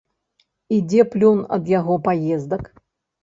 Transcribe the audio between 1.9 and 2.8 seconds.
паездак?